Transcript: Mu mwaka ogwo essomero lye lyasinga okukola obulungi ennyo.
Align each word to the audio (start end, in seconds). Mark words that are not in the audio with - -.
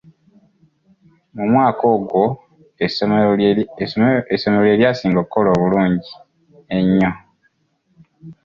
Mu 1.35 1.43
mwaka 1.51 1.83
ogwo 1.95 2.23
essomero 2.85 4.59
lye 4.63 4.75
lyasinga 4.79 5.17
okukola 5.21 5.49
obulungi 5.55 6.11
ennyo. 6.77 7.11